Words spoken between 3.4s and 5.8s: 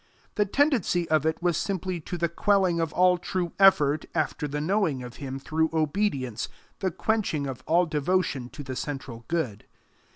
effort after the knowing of him through